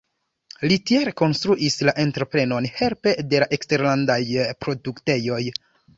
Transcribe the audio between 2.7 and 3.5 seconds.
helpe de la